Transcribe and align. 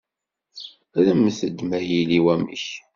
Rremt-d 1.05 1.57
ma 1.69 1.79
yili 1.89 2.19
wamek. 2.25 2.65